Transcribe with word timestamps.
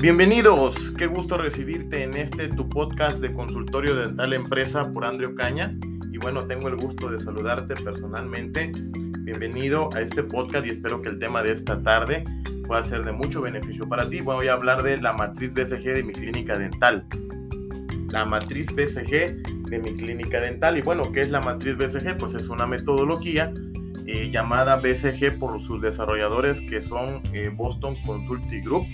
Bienvenidos, 0.00 0.92
qué 0.92 1.08
gusto 1.08 1.38
recibirte 1.38 2.04
en 2.04 2.16
este 2.16 2.46
tu 2.46 2.68
podcast 2.68 3.18
de 3.18 3.32
consultorio 3.32 3.96
dental 3.96 4.32
empresa 4.32 4.92
por 4.92 5.04
Andreo 5.04 5.34
Caña. 5.34 5.76
Y 6.12 6.18
bueno, 6.18 6.46
tengo 6.46 6.68
el 6.68 6.76
gusto 6.76 7.10
de 7.10 7.18
saludarte 7.18 7.74
personalmente. 7.74 8.70
Bienvenido 9.22 9.88
a 9.96 10.00
este 10.00 10.22
podcast 10.22 10.64
y 10.66 10.70
espero 10.70 11.02
que 11.02 11.08
el 11.08 11.18
tema 11.18 11.42
de 11.42 11.50
esta 11.50 11.82
tarde 11.82 12.22
pueda 12.68 12.84
ser 12.84 13.04
de 13.04 13.10
mucho 13.10 13.40
beneficio 13.40 13.88
para 13.88 14.08
ti. 14.08 14.20
Voy 14.20 14.46
a 14.46 14.52
hablar 14.52 14.84
de 14.84 14.98
la 14.98 15.14
matriz 15.14 15.52
BCG 15.52 15.82
de 15.82 16.04
mi 16.04 16.12
clínica 16.12 16.56
dental. 16.56 17.04
La 18.10 18.24
matriz 18.24 18.68
BCG 18.72 19.68
de 19.68 19.78
mi 19.80 19.96
clínica 19.96 20.40
dental. 20.40 20.78
Y 20.78 20.82
bueno, 20.82 21.10
¿qué 21.10 21.22
es 21.22 21.30
la 21.30 21.40
matriz 21.40 21.76
BCG? 21.76 22.16
Pues 22.18 22.34
es 22.34 22.48
una 22.48 22.68
metodología 22.68 23.52
eh, 24.06 24.30
llamada 24.30 24.76
BCG 24.76 25.40
por 25.40 25.58
sus 25.58 25.82
desarrolladores 25.82 26.60
que 26.60 26.82
son 26.82 27.20
eh, 27.32 27.50
Boston 27.52 27.96
Consulting 28.06 28.62
Group 28.62 28.86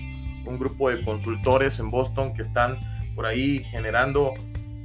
un 0.46 0.58
grupo 0.58 0.90
de 0.90 1.02
consultores 1.02 1.78
en 1.78 1.90
Boston 1.90 2.34
que 2.34 2.42
están 2.42 2.78
por 3.14 3.26
ahí 3.26 3.64
generando 3.70 4.32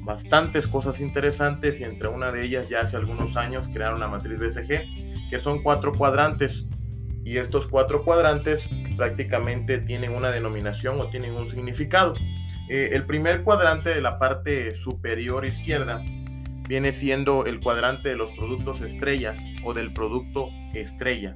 bastantes 0.01 0.67
cosas 0.67 0.99
interesantes 0.99 1.79
y 1.79 1.83
entre 1.83 2.07
una 2.07 2.31
de 2.31 2.43
ellas 2.43 2.69
ya 2.69 2.81
hace 2.81 2.97
algunos 2.97 3.35
años 3.35 3.69
crearon 3.71 3.99
la 3.99 4.07
matriz 4.07 4.39
BCG, 4.39 5.29
que 5.29 5.39
son 5.39 5.61
cuatro 5.61 5.91
cuadrantes 5.91 6.67
y 7.23 7.37
estos 7.37 7.67
cuatro 7.67 8.03
cuadrantes 8.03 8.67
prácticamente 8.97 9.77
tienen 9.79 10.15
una 10.15 10.31
denominación 10.31 10.99
o 10.99 11.09
tienen 11.09 11.33
un 11.33 11.47
significado. 11.47 12.15
Eh, 12.69 12.89
el 12.93 13.05
primer 13.05 13.43
cuadrante 13.43 13.89
de 13.89 14.01
la 14.01 14.19
parte 14.19 14.73
superior 14.73 15.45
izquierda 15.45 16.03
viene 16.67 16.91
siendo 16.91 17.45
el 17.45 17.59
cuadrante 17.59 18.09
de 18.09 18.15
los 18.15 18.31
productos 18.31 18.81
estrellas 18.81 19.43
o 19.63 19.73
del 19.73 19.91
producto 19.91 20.49
estrella. 20.73 21.35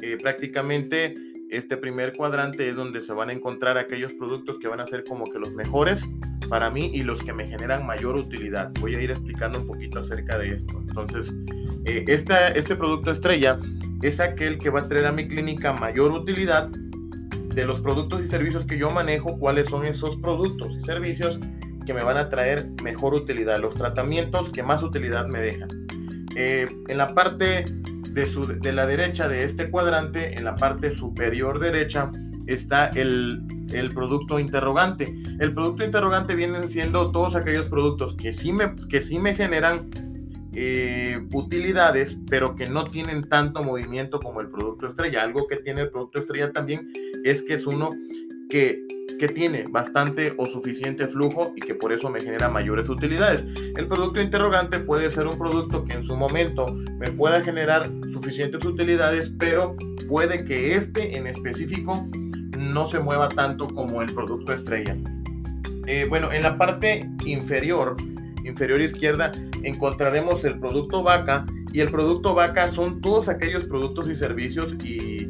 Eh, 0.00 0.16
prácticamente 0.20 1.14
este 1.50 1.76
primer 1.76 2.12
cuadrante 2.16 2.68
es 2.68 2.76
donde 2.76 3.02
se 3.02 3.12
van 3.12 3.30
a 3.30 3.32
encontrar 3.32 3.78
aquellos 3.78 4.12
productos 4.12 4.58
que 4.58 4.68
van 4.68 4.80
a 4.80 4.86
ser 4.86 5.04
como 5.04 5.24
que 5.24 5.38
los 5.38 5.52
mejores 5.52 6.06
para 6.48 6.70
mí 6.70 6.90
y 6.92 7.02
los 7.02 7.22
que 7.22 7.32
me 7.32 7.46
generan 7.46 7.86
mayor 7.86 8.16
utilidad. 8.16 8.70
Voy 8.80 8.94
a 8.94 9.02
ir 9.02 9.10
explicando 9.10 9.60
un 9.60 9.66
poquito 9.66 10.00
acerca 10.00 10.38
de 10.38 10.54
esto. 10.54 10.78
Entonces, 10.86 11.34
eh, 11.84 12.04
este 12.06 12.76
producto 12.76 13.10
estrella 13.10 13.58
es 14.02 14.20
aquel 14.20 14.58
que 14.58 14.70
va 14.70 14.80
a 14.80 14.88
traer 14.88 15.06
a 15.06 15.12
mi 15.12 15.26
clínica 15.26 15.72
mayor 15.72 16.12
utilidad 16.12 16.68
de 16.68 17.64
los 17.64 17.80
productos 17.80 18.22
y 18.22 18.26
servicios 18.26 18.64
que 18.64 18.78
yo 18.78 18.90
manejo, 18.90 19.38
cuáles 19.38 19.68
son 19.68 19.84
esos 19.84 20.16
productos 20.16 20.76
y 20.76 20.82
servicios 20.82 21.40
que 21.84 21.94
me 21.94 22.04
van 22.04 22.18
a 22.18 22.28
traer 22.28 22.68
mejor 22.82 23.14
utilidad, 23.14 23.58
los 23.58 23.74
tratamientos 23.74 24.50
que 24.50 24.62
más 24.62 24.82
utilidad 24.82 25.26
me 25.26 25.40
dejan. 25.40 25.68
Eh, 26.36 26.68
en 26.88 26.98
la 26.98 27.08
parte 27.08 27.64
de, 28.14 28.72
la 28.72 28.86
derecha 28.86 29.28
de 29.28 29.44
este 29.44 29.70
cuadrante, 29.70 30.36
en 30.36 30.44
la 30.44 30.56
parte 30.56 30.90
superior 30.90 31.58
derecha, 31.58 32.10
está 32.46 32.86
el, 32.86 33.44
producto 33.94 34.38
interrogante. 34.38 35.14
El 35.38 35.52
producto 35.54 35.84
interrogante 35.84 36.34
vienen 36.34 36.68
siendo 36.68 37.10
todos 37.10 37.34
aquellos 37.34 37.68
productos 37.68 38.14
que 38.14 38.32
sí 38.32 38.52
me, 38.52 38.74
que 38.88 39.00
sí 39.00 39.18
me 39.18 39.34
generan 39.34 39.90
eh, 40.54 41.20
utilidades, 41.32 42.18
pero 42.28 42.56
que 42.56 42.68
no 42.68 42.84
tienen 42.84 43.28
tanto 43.28 43.62
movimiento 43.62 44.18
como 44.20 44.40
el 44.40 44.48
producto 44.48 44.88
estrella. 44.88 45.22
Algo 45.22 45.46
que 45.46 45.56
tiene 45.56 45.82
el 45.82 45.90
producto 45.90 46.18
estrella 46.20 46.50
también 46.52 46.90
es 47.24 47.42
que 47.42 47.54
es 47.54 47.66
uno 47.66 47.90
que 48.48 48.88
tiene 49.26 49.64
bastante 49.68 50.32
o 50.36 50.46
suficiente 50.46 51.08
flujo 51.08 51.52
y 51.56 51.60
que 51.60 51.74
por 51.74 51.92
eso 51.92 52.08
me 52.08 52.20
genera 52.20 52.48
mayores 52.48 52.88
utilidades. 52.88 53.46
El 53.76 53.88
producto 53.88 54.20
interrogante 54.20 54.78
puede 54.78 55.10
ser 55.10 55.26
un 55.26 55.38
producto 55.38 55.84
que 55.84 55.94
en 55.94 56.04
su 56.04 56.16
momento 56.16 56.72
me 56.98 57.10
pueda 57.10 57.40
generar 57.40 57.90
suficientes 58.12 58.64
utilidades, 58.64 59.34
pero 59.38 59.76
puede 60.08 60.44
que 60.44 60.74
este 60.74 61.16
en 61.16 61.26
específico 61.26 62.06
no 62.56 62.86
se 62.86 63.00
mueva 63.00 63.28
tanto 63.28 63.66
como 63.66 64.00
el 64.02 64.12
producto 64.14 64.52
estrella. 64.52 64.96
Eh, 65.86 66.06
bueno, 66.08 66.32
en 66.32 66.42
la 66.42 66.56
parte 66.56 67.08
inferior, 67.24 67.96
inferior 68.44 68.80
izquierda, 68.80 69.32
encontraremos 69.62 70.44
el 70.44 70.60
producto 70.60 71.02
vaca 71.02 71.44
y 71.72 71.80
el 71.80 71.90
producto 71.90 72.34
vaca 72.34 72.68
son 72.68 73.00
todos 73.00 73.28
aquellos 73.28 73.64
productos 73.64 74.08
y 74.08 74.16
servicios 74.16 74.74
y, 74.84 75.28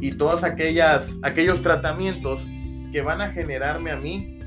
y 0.00 0.12
todos 0.12 0.44
aquellos 0.44 1.62
tratamientos 1.62 2.42
que 2.92 3.02
van 3.02 3.20
a 3.20 3.30
generarme 3.32 3.90
a 3.90 3.96
mí 3.96 4.38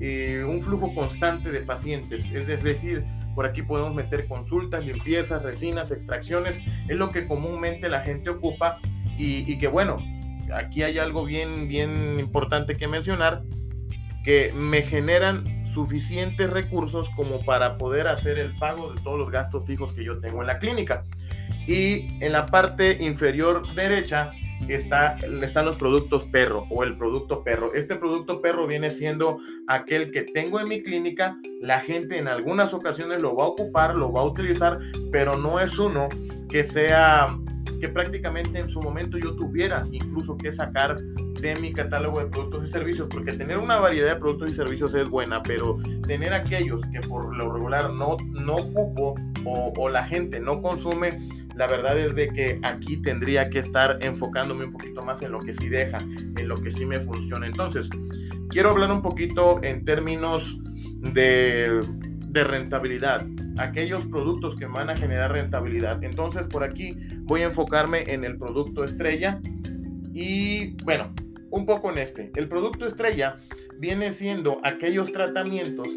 eh, 0.00 0.44
un 0.48 0.60
flujo 0.60 0.94
constante 0.94 1.50
de 1.50 1.60
pacientes. 1.60 2.24
Es 2.30 2.62
decir, 2.62 3.04
por 3.34 3.46
aquí 3.46 3.62
podemos 3.62 3.94
meter 3.94 4.26
consultas, 4.28 4.84
limpiezas, 4.84 5.42
resinas, 5.42 5.90
extracciones. 5.90 6.58
Es 6.88 6.96
lo 6.96 7.10
que 7.10 7.26
comúnmente 7.26 7.88
la 7.88 8.00
gente 8.00 8.30
ocupa 8.30 8.78
y, 9.18 9.58
que 9.58 9.68
bueno, 9.68 9.98
aquí 10.54 10.82
hay 10.82 10.98
algo 10.98 11.24
bien, 11.24 11.68
bien 11.68 12.18
importante 12.18 12.76
que 12.76 12.88
mencionar, 12.88 13.42
que 14.24 14.52
me 14.54 14.82
generan 14.82 15.64
suficientes 15.64 16.50
recursos 16.50 17.08
como 17.10 17.40
para 17.44 17.78
poder 17.78 18.08
hacer 18.08 18.38
el 18.38 18.56
pago 18.56 18.92
de 18.92 19.00
todos 19.02 19.18
los 19.18 19.30
gastos 19.30 19.66
fijos 19.66 19.92
que 19.92 20.04
yo 20.04 20.18
tengo 20.18 20.40
en 20.40 20.46
la 20.46 20.58
clínica. 20.58 21.04
Y 21.66 22.22
en 22.24 22.32
la 22.32 22.46
parte 22.46 22.98
inferior 23.00 23.72
derecha 23.74 24.32
está, 24.68 25.16
están 25.42 25.64
los 25.64 25.76
productos 25.76 26.24
perro 26.26 26.66
o 26.70 26.82
el 26.84 26.96
producto 26.96 27.42
perro. 27.42 27.74
Este 27.74 27.96
producto 27.96 28.40
perro 28.40 28.66
viene 28.66 28.90
siendo 28.90 29.38
aquel 29.66 30.10
que 30.12 30.22
tengo 30.22 30.60
en 30.60 30.68
mi 30.68 30.82
clínica, 30.82 31.38
la 31.60 31.80
gente 31.80 32.18
en 32.18 32.28
algunas 32.28 32.74
ocasiones 32.74 33.22
lo 33.22 33.34
va 33.36 33.44
a 33.44 33.48
ocupar, 33.48 33.96
lo 33.96 34.12
va 34.12 34.22
a 34.22 34.24
utilizar, 34.24 34.78
pero 35.10 35.36
no 35.36 35.60
es 35.60 35.78
uno 35.78 36.08
que 36.48 36.64
sea 36.64 37.38
que 37.80 37.88
prácticamente 37.88 38.60
en 38.60 38.68
su 38.68 38.80
momento 38.80 39.18
yo 39.18 39.34
tuviera 39.34 39.82
incluso 39.90 40.36
que 40.36 40.52
sacar 40.52 40.96
de 41.40 41.56
mi 41.56 41.72
catálogo 41.72 42.20
de 42.20 42.26
productos 42.26 42.68
y 42.68 42.72
servicios, 42.72 43.08
porque 43.10 43.32
tener 43.32 43.58
una 43.58 43.80
variedad 43.80 44.14
de 44.14 44.20
productos 44.20 44.52
y 44.52 44.54
servicios 44.54 44.94
es 44.94 45.08
buena, 45.08 45.42
pero 45.42 45.80
tener 46.06 46.32
aquellos 46.32 46.80
que 46.92 47.00
por 47.00 47.36
lo 47.36 47.52
regular 47.52 47.90
no, 47.92 48.16
no 48.30 48.54
ocupo 48.54 49.16
o, 49.44 49.72
o 49.76 49.88
la 49.88 50.04
gente 50.04 50.38
no 50.38 50.62
consume, 50.62 51.18
la 51.54 51.66
verdad 51.66 51.98
es 51.98 52.14
de 52.14 52.28
que 52.28 52.60
aquí 52.62 52.96
tendría 52.96 53.50
que 53.50 53.58
estar 53.58 53.98
enfocándome 54.00 54.64
un 54.64 54.72
poquito 54.72 55.04
más 55.04 55.22
en 55.22 55.32
lo 55.32 55.40
que 55.40 55.54
sí 55.54 55.68
deja, 55.68 55.98
en 55.98 56.48
lo 56.48 56.56
que 56.56 56.70
sí 56.70 56.84
me 56.84 57.00
funciona. 57.00 57.46
Entonces, 57.46 57.88
quiero 58.48 58.70
hablar 58.70 58.90
un 58.90 59.02
poquito 59.02 59.60
en 59.62 59.84
términos 59.84 60.58
de, 61.00 61.82
de 62.28 62.44
rentabilidad, 62.44 63.26
aquellos 63.58 64.06
productos 64.06 64.56
que 64.56 64.66
van 64.66 64.90
a 64.90 64.96
generar 64.96 65.32
rentabilidad. 65.32 66.02
Entonces, 66.02 66.46
por 66.46 66.64
aquí 66.64 66.96
voy 67.20 67.42
a 67.42 67.46
enfocarme 67.46 68.04
en 68.08 68.24
el 68.24 68.38
producto 68.38 68.84
estrella 68.84 69.40
y 70.14 70.74
bueno, 70.84 71.12
un 71.50 71.66
poco 71.66 71.90
en 71.90 71.98
este. 71.98 72.32
El 72.34 72.48
producto 72.48 72.86
estrella 72.86 73.38
viene 73.78 74.12
siendo 74.12 74.60
aquellos 74.64 75.12
tratamientos 75.12 75.88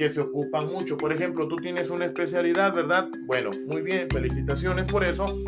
que 0.00 0.08
se 0.08 0.22
ocupan 0.22 0.66
mucho. 0.72 0.96
Por 0.96 1.12
ejemplo, 1.12 1.46
tú 1.46 1.56
tienes 1.56 1.90
una 1.90 2.06
especialidad, 2.06 2.74
¿verdad? 2.74 3.10
Bueno, 3.26 3.50
muy 3.66 3.82
bien, 3.82 4.08
felicitaciones 4.10 4.86
por 4.86 5.04
eso. 5.04 5.38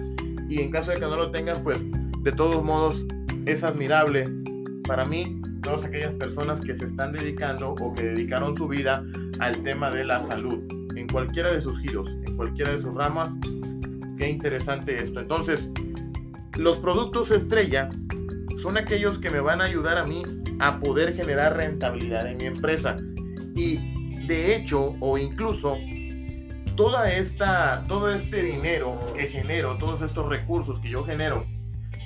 Y 0.46 0.60
en 0.60 0.70
caso 0.70 0.90
de 0.90 0.98
que 0.98 1.06
no 1.06 1.16
lo 1.16 1.30
tengas, 1.30 1.58
pues 1.60 1.82
de 2.18 2.32
todos 2.32 2.62
modos 2.62 3.06
es 3.46 3.64
admirable 3.64 4.28
para 4.86 5.06
mí 5.06 5.40
todas 5.62 5.84
aquellas 5.84 6.12
personas 6.16 6.60
que 6.60 6.76
se 6.76 6.84
están 6.84 7.12
dedicando 7.12 7.70
o 7.70 7.94
que 7.94 8.02
dedicaron 8.02 8.54
su 8.54 8.68
vida 8.68 9.02
al 9.38 9.62
tema 9.62 9.90
de 9.90 10.04
la 10.04 10.20
salud, 10.20 10.58
en 10.96 11.08
cualquiera 11.08 11.50
de 11.50 11.62
sus 11.62 11.80
giros, 11.80 12.14
en 12.26 12.36
cualquiera 12.36 12.74
de 12.74 12.82
sus 12.82 12.92
ramas. 12.92 13.34
Qué 14.18 14.28
interesante 14.28 15.02
esto. 15.02 15.20
Entonces, 15.20 15.70
los 16.58 16.78
productos 16.78 17.30
estrella 17.30 17.88
son 18.60 18.76
aquellos 18.76 19.18
que 19.18 19.30
me 19.30 19.40
van 19.40 19.62
a 19.62 19.64
ayudar 19.64 19.96
a 19.96 20.04
mí 20.04 20.24
a 20.58 20.78
poder 20.78 21.14
generar 21.14 21.56
rentabilidad 21.56 22.30
en 22.30 22.36
mi 22.36 22.44
empresa. 22.44 22.98
Y 23.54 24.01
de 24.32 24.56
hecho, 24.56 24.96
o 25.00 25.18
incluso, 25.18 25.76
toda 26.74 27.12
esta, 27.12 27.84
todo 27.86 28.10
este 28.10 28.42
dinero 28.42 28.98
que 29.14 29.28
genero, 29.28 29.76
todos 29.76 30.00
estos 30.00 30.26
recursos 30.26 30.80
que 30.80 30.88
yo 30.88 31.04
genero 31.04 31.44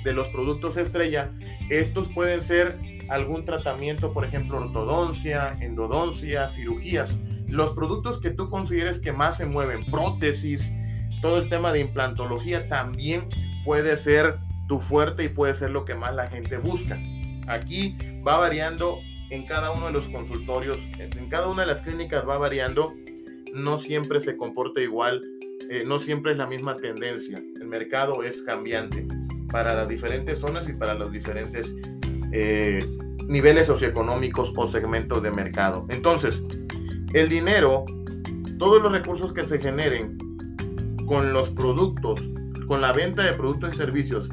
de 0.03 0.11
los 0.11 0.27
productos 0.29 0.75
estrella, 0.75 1.31
estos 1.69 2.09
pueden 2.09 2.41
ser 2.41 2.77
algún 3.09 3.45
tratamiento, 3.45 4.11
por 4.11 4.25
ejemplo, 4.25 4.57
ortodoncia, 4.57 5.57
endodoncia, 5.61 6.49
cirugías. 6.49 7.15
Los 7.47 7.71
productos 7.71 8.19
que 8.19 8.31
tú 8.31 8.49
consideres 8.49 8.99
que 8.99 9.13
más 9.13 9.37
se 9.37 9.45
mueven, 9.45 9.85
prótesis, 9.85 10.69
todo 11.21 11.37
el 11.37 11.47
tema 11.49 11.71
de 11.71 11.79
implantología 11.79 12.67
también 12.67 13.29
puede 13.63 13.95
ser 13.95 14.37
tu 14.67 14.81
fuerte 14.81 15.23
y 15.23 15.29
puede 15.29 15.55
ser 15.55 15.69
lo 15.69 15.85
que 15.85 15.95
más 15.95 16.13
la 16.13 16.27
gente 16.27 16.57
busca. 16.57 16.99
Aquí 17.47 17.97
va 18.27 18.37
variando 18.37 18.99
en 19.29 19.45
cada 19.45 19.71
uno 19.71 19.87
de 19.87 19.91
los 19.91 20.07
consultorios, 20.09 20.79
en 20.99 21.29
cada 21.29 21.47
una 21.47 21.63
de 21.63 21.67
las 21.67 21.81
clínicas 21.81 22.27
va 22.27 22.37
variando, 22.37 22.93
no 23.53 23.79
siempre 23.79 24.21
se 24.21 24.37
comporta 24.37 24.81
igual, 24.81 25.21
eh, 25.69 25.83
no 25.85 25.99
siempre 25.99 26.31
es 26.31 26.37
la 26.37 26.47
misma 26.47 26.75
tendencia, 26.75 27.37
el 27.59 27.67
mercado 27.67 28.23
es 28.23 28.41
cambiante 28.43 29.07
para 29.51 29.73
las 29.73 29.87
diferentes 29.87 30.39
zonas 30.39 30.67
y 30.69 30.73
para 30.73 30.93
los 30.93 31.11
diferentes 31.11 31.75
eh, 32.31 32.85
niveles 33.27 33.67
socioeconómicos 33.67 34.53
o 34.55 34.67
segmentos 34.67 35.21
de 35.23 35.31
mercado. 35.31 35.85
Entonces, 35.89 36.41
el 37.13 37.29
dinero, 37.29 37.85
todos 38.57 38.81
los 38.81 38.91
recursos 38.91 39.33
que 39.33 39.43
se 39.45 39.59
generen 39.59 40.17
con 41.05 41.33
los 41.33 41.51
productos, 41.51 42.21
con 42.67 42.81
la 42.81 42.93
venta 42.93 43.23
de 43.23 43.33
productos 43.33 43.73
y 43.73 43.77
servicios 43.77 44.29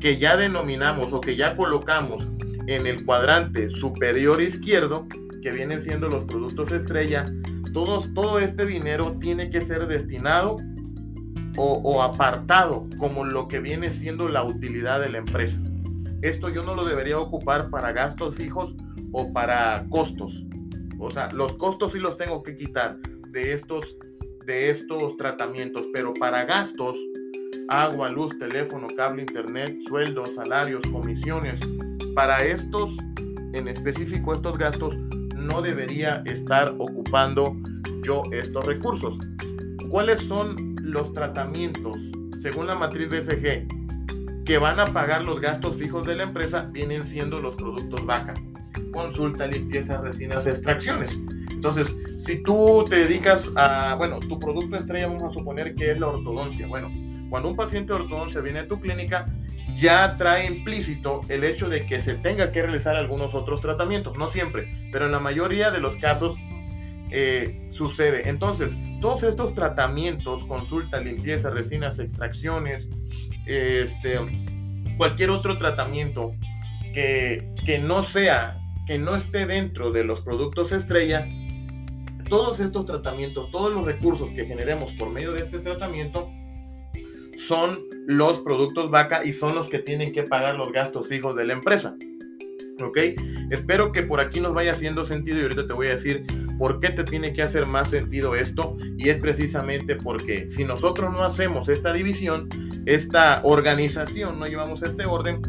que 0.00 0.18
ya 0.18 0.36
denominamos 0.36 1.12
o 1.12 1.20
que 1.20 1.36
ya 1.36 1.56
colocamos 1.56 2.26
en 2.66 2.86
el 2.86 3.04
cuadrante 3.04 3.68
superior 3.68 4.40
izquierdo, 4.40 5.06
que 5.42 5.50
vienen 5.50 5.80
siendo 5.80 6.08
los 6.08 6.24
productos 6.24 6.72
estrella, 6.72 7.26
todos, 7.72 8.12
todo 8.14 8.38
este 8.38 8.64
dinero 8.64 9.16
tiene 9.18 9.50
que 9.50 9.60
ser 9.60 9.86
destinado 9.86 10.56
o, 11.56 11.74
o, 11.84 12.02
apartado 12.02 12.88
como 12.98 13.24
lo 13.24 13.46
que 13.48 13.60
viene 13.60 13.90
siendo 13.90 14.28
la 14.28 14.42
utilidad 14.42 15.00
de 15.00 15.10
la 15.10 15.18
empresa. 15.18 15.60
Esto 16.22 16.48
yo 16.48 16.62
no 16.62 16.74
lo 16.74 16.84
debería 16.84 17.18
ocupar 17.18 17.68
para 17.70 17.92
gastos 17.92 18.36
fijos 18.36 18.74
o 19.12 19.32
para 19.32 19.86
costos. 19.90 20.44
O 20.98 21.10
sea, 21.10 21.30
los 21.32 21.54
costos 21.54 21.92
sí 21.92 21.98
los 21.98 22.16
tengo 22.16 22.42
que 22.42 22.54
quitar 22.54 22.98
de 23.28 23.52
estos, 23.52 23.96
de 24.46 24.70
estos 24.70 25.16
tratamientos, 25.16 25.86
pero 25.92 26.14
para 26.14 26.44
gastos, 26.44 26.96
agua, 27.68 28.08
luz, 28.08 28.38
teléfono, 28.38 28.86
cable, 28.96 29.22
internet, 29.22 29.76
sueldos, 29.86 30.34
salarios, 30.34 30.82
comisiones, 30.84 31.60
para 32.14 32.44
estos, 32.44 32.96
en 33.52 33.68
específico 33.68 34.34
estos 34.34 34.56
gastos, 34.56 34.96
no 35.36 35.60
debería 35.60 36.22
estar 36.24 36.74
ocupando 36.78 37.56
yo 38.02 38.22
estos 38.32 38.64
recursos. 38.64 39.18
¿Cuáles 39.90 40.20
son 40.20 40.76
los 40.80 41.12
tratamientos 41.12 41.96
según 42.40 42.66
la 42.66 42.74
matriz 42.74 43.08
BCG 43.08 44.44
que 44.44 44.58
van 44.58 44.78
a 44.78 44.86
pagar 44.86 45.22
los 45.22 45.40
gastos 45.40 45.76
fijos 45.76 46.06
de 46.06 46.16
la 46.16 46.24
empresa? 46.24 46.68
Vienen 46.72 47.06
siendo 47.06 47.40
los 47.40 47.56
productos 47.56 48.04
vaca. 48.06 48.34
Consulta, 48.92 49.46
limpieza, 49.46 50.00
resinas, 50.00 50.46
extracciones. 50.46 51.18
Entonces, 51.50 51.96
si 52.18 52.42
tú 52.42 52.84
te 52.88 52.96
dedicas 52.96 53.50
a, 53.56 53.94
bueno, 53.96 54.20
tu 54.20 54.38
producto 54.38 54.76
estrella 54.76 55.08
vamos 55.08 55.24
a 55.24 55.30
suponer 55.30 55.74
que 55.74 55.90
es 55.90 55.98
la 55.98 56.08
ortodoncia. 56.08 56.66
Bueno, 56.66 56.90
cuando 57.28 57.48
un 57.48 57.56
paciente 57.56 57.92
de 57.92 58.00
ortodoncia 58.00 58.40
viene 58.40 58.60
a 58.60 58.68
tu 58.68 58.80
clínica, 58.80 59.26
ya 59.76 60.16
trae 60.16 60.46
implícito 60.46 61.22
el 61.28 61.44
hecho 61.44 61.68
de 61.68 61.86
que 61.86 62.00
se 62.00 62.14
tenga 62.14 62.52
que 62.52 62.62
realizar 62.62 62.96
algunos 62.96 63.34
otros 63.34 63.60
tratamientos, 63.60 64.16
no 64.18 64.28
siempre, 64.28 64.88
pero 64.92 65.06
en 65.06 65.12
la 65.12 65.20
mayoría 65.20 65.70
de 65.70 65.80
los 65.80 65.96
casos 65.96 66.36
eh, 67.10 67.68
sucede. 67.70 68.28
Entonces, 68.28 68.76
todos 69.00 69.22
estos 69.22 69.54
tratamientos, 69.54 70.44
consulta, 70.44 71.00
limpieza, 71.00 71.50
resinas, 71.50 71.98
extracciones, 71.98 72.88
este, 73.46 74.18
cualquier 74.96 75.30
otro 75.30 75.58
tratamiento 75.58 76.34
que, 76.92 77.52
que 77.64 77.78
no 77.78 78.02
sea, 78.02 78.60
que 78.86 78.98
no 78.98 79.16
esté 79.16 79.46
dentro 79.46 79.90
de 79.92 80.04
los 80.04 80.20
productos 80.20 80.72
estrella, 80.72 81.28
todos 82.28 82.60
estos 82.60 82.86
tratamientos, 82.86 83.50
todos 83.50 83.72
los 83.72 83.84
recursos 83.84 84.30
que 84.30 84.46
generemos 84.46 84.92
por 84.92 85.10
medio 85.10 85.32
de 85.32 85.42
este 85.42 85.58
tratamiento, 85.58 86.30
son 87.46 87.78
los 88.06 88.40
productos 88.40 88.90
vaca 88.90 89.24
y 89.24 89.32
son 89.32 89.54
los 89.54 89.68
que 89.68 89.78
tienen 89.78 90.12
que 90.12 90.22
pagar 90.22 90.54
los 90.56 90.72
gastos 90.72 91.08
fijos 91.08 91.36
de 91.36 91.44
la 91.44 91.52
empresa. 91.52 91.96
¿Ok? 92.82 92.98
Espero 93.50 93.92
que 93.92 94.02
por 94.02 94.20
aquí 94.20 94.40
nos 94.40 94.54
vaya 94.54 94.72
haciendo 94.72 95.04
sentido 95.04 95.38
y 95.38 95.42
ahorita 95.42 95.66
te 95.66 95.74
voy 95.74 95.88
a 95.88 95.90
decir 95.90 96.26
por 96.58 96.80
qué 96.80 96.90
te 96.90 97.04
tiene 97.04 97.32
que 97.32 97.42
hacer 97.42 97.66
más 97.66 97.90
sentido 97.90 98.34
esto 98.34 98.76
y 98.96 99.08
es 99.08 99.18
precisamente 99.18 99.96
porque 99.96 100.48
si 100.48 100.64
nosotros 100.64 101.12
no 101.12 101.22
hacemos 101.22 101.68
esta 101.68 101.92
división, 101.92 102.48
esta 102.86 103.40
organización, 103.44 104.38
no 104.38 104.46
llevamos 104.46 104.82
este 104.82 105.04
orden, 105.04 105.42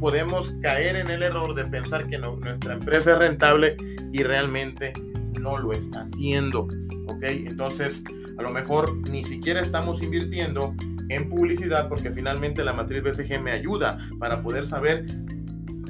podemos 0.00 0.54
caer 0.62 0.96
en 0.96 1.10
el 1.10 1.22
error 1.22 1.54
de 1.54 1.66
pensar 1.66 2.08
que 2.08 2.18
nuestra 2.18 2.74
empresa 2.74 3.12
es 3.12 3.18
rentable 3.18 3.76
y 4.12 4.22
realmente 4.22 4.92
no 5.38 5.58
lo 5.58 5.72
está 5.72 6.02
haciendo. 6.02 6.68
¿Ok? 7.06 7.22
Entonces, 7.22 8.02
a 8.38 8.42
lo 8.42 8.50
mejor 8.50 8.96
ni 9.08 9.24
siquiera 9.24 9.60
estamos 9.60 10.02
invirtiendo 10.02 10.74
en 11.10 11.28
publicidad 11.28 11.88
porque 11.88 12.10
finalmente 12.10 12.64
la 12.64 12.72
matriz 12.72 13.02
BCG 13.02 13.40
me 13.40 13.50
ayuda 13.52 13.98
para 14.18 14.42
poder 14.42 14.66
saber 14.66 15.06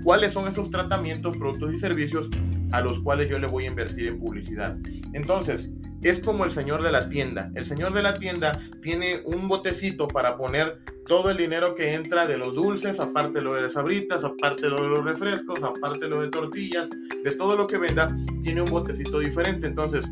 cuáles 0.02 0.32
son 0.32 0.48
esos 0.48 0.70
tratamientos, 0.70 1.36
productos 1.36 1.74
y 1.74 1.78
servicios 1.78 2.28
a 2.72 2.80
los 2.80 3.00
cuales 3.00 3.28
yo 3.28 3.38
le 3.38 3.46
voy 3.46 3.64
a 3.64 3.68
invertir 3.68 4.08
en 4.08 4.18
publicidad. 4.18 4.76
Entonces, 5.12 5.70
es 6.02 6.18
como 6.20 6.44
el 6.44 6.50
señor 6.50 6.82
de 6.82 6.92
la 6.92 7.08
tienda. 7.08 7.50
El 7.54 7.66
señor 7.66 7.92
de 7.92 8.02
la 8.02 8.18
tienda 8.18 8.60
tiene 8.80 9.22
un 9.24 9.48
botecito 9.48 10.08
para 10.08 10.36
poner 10.36 10.78
todo 11.06 11.30
el 11.30 11.36
dinero 11.36 11.74
que 11.74 11.94
entra 11.94 12.26
de 12.26 12.38
los 12.38 12.54
dulces, 12.54 13.00
aparte 13.00 13.42
lo 13.42 13.54
de 13.54 13.62
las 13.62 13.74
sabritas, 13.74 14.24
aparte 14.24 14.62
de 14.62 14.70
los 14.70 15.04
refrescos, 15.04 15.62
aparte 15.62 16.08
lo 16.08 16.22
de 16.22 16.28
tortillas, 16.28 16.88
de 17.22 17.32
todo 17.32 17.56
lo 17.56 17.66
que 17.66 17.76
venda, 17.76 18.16
tiene 18.42 18.62
un 18.62 18.70
botecito 18.70 19.18
diferente. 19.18 19.66
Entonces, 19.66 20.08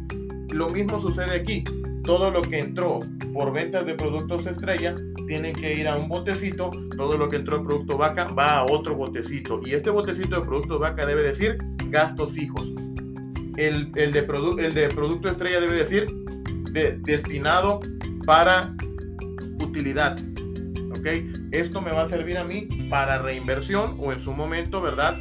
lo 0.51 0.69
mismo 0.69 1.01
sucede 1.01 1.37
aquí 1.37 1.65
todo 2.09 2.31
lo 2.31 2.41
que 2.41 2.59
entró 2.59 3.01
por 3.35 3.53
ventas 3.53 3.85
de 3.85 3.93
productos 3.93 4.47
estrella 4.47 4.97
tiene 5.27 5.53
que 5.53 5.75
ir 5.75 5.87
a 5.87 5.95
un 5.95 6.09
botecito, 6.09 6.71
todo 6.97 7.19
lo 7.19 7.29
que 7.29 7.37
entró 7.37 7.59
en 7.59 7.65
producto 7.65 7.99
vaca 7.99 8.25
va 8.29 8.61
a 8.61 8.65
otro 8.65 8.95
botecito 8.95 9.61
y 9.63 9.75
este 9.75 9.91
botecito 9.91 10.41
de 10.41 10.47
producto 10.47 10.79
vaca 10.79 11.05
debe 11.05 11.21
decir 11.21 11.59
gastos 11.91 12.33
fijos. 12.33 12.73
El, 13.59 13.93
el, 13.95 14.13
de, 14.13 14.21
el 14.59 14.73
de 14.73 14.89
producto 14.89 15.29
estrella 15.29 15.61
debe 15.61 15.75
decir 15.75 16.07
destinado 17.03 17.81
para 18.25 18.75
utilidad. 19.63 20.19
¿Ok? 20.99 21.09
Esto 21.51 21.83
me 21.83 21.91
va 21.91 22.05
a 22.05 22.07
servir 22.07 22.39
a 22.39 22.45
mí 22.45 22.89
para 22.89 23.19
reinversión 23.19 23.99
o 24.01 24.13
en 24.13 24.19
su 24.19 24.33
momento, 24.33 24.81
¿verdad? 24.81 25.19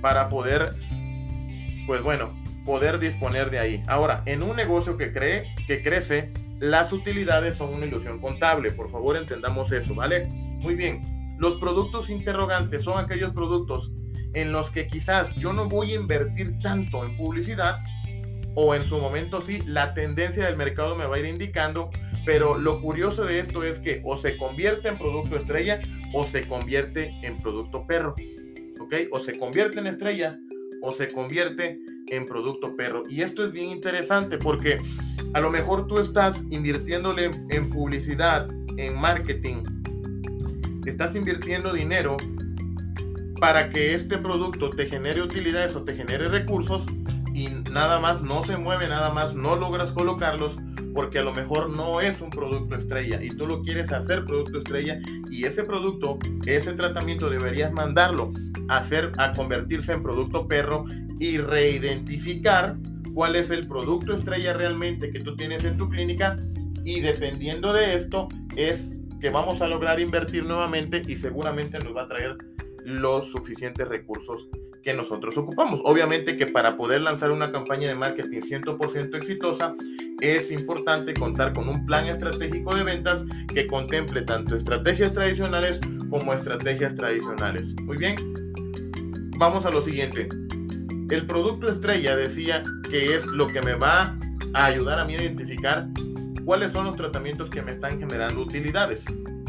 Para 0.00 0.28
poder, 0.28 0.70
pues 1.88 2.00
bueno, 2.00 2.32
poder 2.68 2.98
disponer 2.98 3.50
de 3.50 3.58
ahí. 3.58 3.82
Ahora, 3.86 4.22
en 4.26 4.42
un 4.42 4.54
negocio 4.54 4.98
que 4.98 5.10
cree, 5.10 5.54
que 5.66 5.82
crece, 5.82 6.30
las 6.60 6.92
utilidades 6.92 7.56
son 7.56 7.72
una 7.72 7.86
ilusión 7.86 8.20
contable. 8.20 8.70
Por 8.72 8.90
favor, 8.90 9.16
entendamos 9.16 9.72
eso, 9.72 9.94
¿vale? 9.94 10.26
Muy 10.26 10.74
bien. 10.74 11.36
Los 11.38 11.56
productos 11.56 12.10
interrogantes 12.10 12.82
son 12.82 13.02
aquellos 13.02 13.32
productos 13.32 13.90
en 14.34 14.52
los 14.52 14.70
que 14.70 14.86
quizás 14.86 15.34
yo 15.36 15.54
no 15.54 15.66
voy 15.66 15.92
a 15.92 15.94
invertir 15.94 16.58
tanto 16.58 17.06
en 17.06 17.16
publicidad 17.16 17.78
o 18.54 18.74
en 18.74 18.84
su 18.84 18.98
momento 18.98 19.40
sí, 19.40 19.60
la 19.64 19.94
tendencia 19.94 20.44
del 20.44 20.58
mercado 20.58 20.94
me 20.94 21.06
va 21.06 21.16
a 21.16 21.18
ir 21.20 21.24
indicando, 21.24 21.88
pero 22.26 22.58
lo 22.58 22.82
curioso 22.82 23.24
de 23.24 23.38
esto 23.38 23.62
es 23.62 23.78
que 23.78 24.02
o 24.04 24.18
se 24.18 24.36
convierte 24.36 24.88
en 24.88 24.98
producto 24.98 25.38
estrella 25.38 25.80
o 26.12 26.26
se 26.26 26.46
convierte 26.46 27.14
en 27.22 27.38
producto 27.38 27.86
perro, 27.86 28.14
¿ok? 28.78 28.94
O 29.10 29.20
se 29.20 29.38
convierte 29.38 29.78
en 29.78 29.86
estrella 29.86 30.38
o 30.82 30.92
se 30.92 31.08
convierte 31.08 31.80
en 32.08 32.26
producto 32.26 32.76
perro. 32.76 33.02
Y 33.08 33.22
esto 33.22 33.44
es 33.44 33.52
bien 33.52 33.70
interesante 33.70 34.38
porque 34.38 34.78
a 35.34 35.40
lo 35.40 35.50
mejor 35.50 35.86
tú 35.86 35.98
estás 35.98 36.42
invirtiéndole 36.50 37.30
en 37.50 37.70
publicidad, 37.70 38.48
en 38.76 38.98
marketing, 38.98 39.62
estás 40.86 41.14
invirtiendo 41.14 41.72
dinero 41.72 42.16
para 43.40 43.70
que 43.70 43.94
este 43.94 44.18
producto 44.18 44.70
te 44.70 44.86
genere 44.86 45.22
utilidades 45.22 45.76
o 45.76 45.84
te 45.84 45.94
genere 45.94 46.28
recursos 46.28 46.86
y 47.34 47.48
nada 47.70 48.00
más 48.00 48.22
no 48.22 48.42
se 48.42 48.56
mueve, 48.56 48.88
nada 48.88 49.12
más 49.12 49.34
no 49.34 49.54
logras 49.54 49.92
colocarlos 49.92 50.56
porque 50.94 51.20
a 51.20 51.22
lo 51.22 51.32
mejor 51.32 51.70
no 51.70 52.00
es 52.00 52.20
un 52.20 52.30
producto 52.30 52.74
estrella 52.74 53.22
y 53.22 53.28
tú 53.28 53.46
lo 53.46 53.62
quieres 53.62 53.92
hacer 53.92 54.24
producto 54.24 54.58
estrella 54.58 54.98
y 55.30 55.44
ese 55.44 55.62
producto, 55.62 56.18
ese 56.46 56.72
tratamiento 56.72 57.30
deberías 57.30 57.72
mandarlo 57.72 58.32
a 58.68 58.78
hacer 58.78 59.12
a 59.18 59.32
convertirse 59.32 59.92
en 59.92 60.02
producto 60.02 60.46
perro 60.46 60.84
y 61.18 61.38
reidentificar 61.38 62.76
cuál 63.14 63.36
es 63.36 63.50
el 63.50 63.66
producto 63.66 64.14
estrella 64.14 64.52
realmente 64.52 65.10
que 65.10 65.20
tú 65.20 65.36
tienes 65.36 65.64
en 65.64 65.76
tu 65.76 65.88
clínica 65.88 66.36
y 66.84 67.00
dependiendo 67.00 67.72
de 67.72 67.94
esto 67.94 68.28
es 68.56 68.96
que 69.20 69.30
vamos 69.30 69.60
a 69.60 69.68
lograr 69.68 70.00
invertir 70.00 70.44
nuevamente 70.44 71.02
y 71.06 71.16
seguramente 71.16 71.78
nos 71.78 71.96
va 71.96 72.02
a 72.02 72.08
traer 72.08 72.38
los 72.84 73.30
suficientes 73.30 73.86
recursos 73.88 74.48
que 74.82 74.94
nosotros 74.94 75.36
ocupamos. 75.36 75.82
Obviamente 75.84 76.36
que 76.36 76.46
para 76.46 76.76
poder 76.76 77.02
lanzar 77.02 77.30
una 77.30 77.50
campaña 77.52 77.88
de 77.88 77.94
marketing 77.94 78.40
100% 78.40 79.16
exitosa 79.16 79.74
es 80.20 80.50
importante 80.50 81.14
contar 81.14 81.52
con 81.52 81.68
un 81.68 81.84
plan 81.84 82.06
estratégico 82.06 82.74
de 82.74 82.84
ventas 82.84 83.24
que 83.52 83.66
contemple 83.66 84.22
tanto 84.22 84.56
estrategias 84.56 85.12
tradicionales 85.12 85.80
como 86.10 86.32
estrategias 86.32 86.94
tradicionales. 86.94 87.74
Muy 87.82 87.98
bien, 87.98 88.16
vamos 89.38 89.64
a 89.64 89.70
lo 89.70 89.80
siguiente. 89.80 90.28
El 91.10 91.26
producto 91.26 91.70
estrella 91.70 92.16
decía 92.16 92.64
que 92.90 93.14
es 93.14 93.26
lo 93.26 93.46
que 93.46 93.62
me 93.62 93.74
va 93.74 94.18
a 94.52 94.64
ayudar 94.66 94.98
a 94.98 95.04
mí 95.04 95.14
a 95.14 95.22
identificar 95.22 95.86
cuáles 96.44 96.72
son 96.72 96.86
los 96.86 96.96
tratamientos 96.96 97.48
que 97.48 97.62
me 97.62 97.70
están 97.70 97.98
generando 97.98 98.42
utilidades 98.42 99.04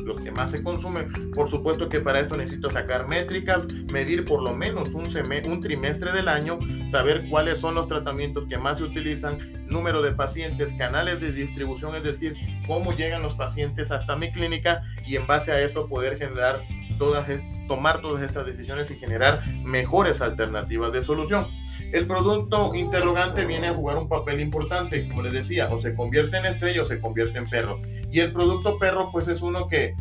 los 0.09 0.21
que 0.21 0.31
más 0.31 0.51
se 0.51 0.61
consumen. 0.61 1.31
Por 1.33 1.47
supuesto 1.47 1.87
que 1.87 2.01
para 2.01 2.19
esto 2.19 2.35
necesito 2.35 2.69
sacar 2.69 3.07
métricas, 3.07 3.67
medir 3.93 4.25
por 4.25 4.41
lo 4.41 4.53
menos 4.55 4.93
un, 4.93 5.05
un 5.05 5.61
trimestre 5.61 6.11
del 6.11 6.27
año, 6.27 6.59
saber 6.91 7.29
cuáles 7.29 7.59
son 7.59 7.75
los 7.75 7.87
tratamientos 7.87 8.45
que 8.47 8.57
más 8.57 8.79
se 8.79 8.83
utilizan, 8.83 9.67
número 9.67 10.01
de 10.01 10.11
pacientes, 10.11 10.73
canales 10.73 11.21
de 11.21 11.31
distribución, 11.31 11.95
es 11.95 12.03
decir, 12.03 12.35
cómo 12.67 12.93
llegan 12.93 13.21
los 13.21 13.35
pacientes 13.35 13.91
hasta 13.91 14.15
mi 14.15 14.31
clínica 14.31 14.81
y 15.05 15.15
en 15.15 15.27
base 15.27 15.51
a 15.51 15.61
eso 15.61 15.87
poder 15.87 16.17
generar 16.17 16.63
todas, 16.97 17.29
tomar 17.69 18.01
todas 18.01 18.23
estas 18.23 18.45
decisiones 18.45 18.91
y 18.91 18.95
generar 18.95 19.47
mejores 19.63 20.19
alternativas 20.19 20.91
de 20.91 21.03
solución. 21.03 21.47
El 21.93 22.07
producto 22.07 22.75
interrogante 22.75 23.45
viene 23.45 23.67
a 23.67 23.73
jugar 23.73 23.97
un 23.97 24.09
papel 24.09 24.41
importante, 24.41 25.07
como 25.07 25.21
les 25.21 25.31
decía, 25.31 25.69
o 25.71 25.77
se 25.77 25.95
convierte 25.95 26.37
en 26.37 26.47
estrella 26.47 26.81
o 26.81 26.85
se 26.85 26.99
convierte 26.99 27.37
en 27.37 27.49
perro. 27.49 27.79
Y 28.11 28.19
el 28.19 28.33
producto 28.33 28.77
perro 28.77 29.09
pues 29.11 29.27
es 29.27 29.41
uno 29.41 29.67
que 29.67 29.95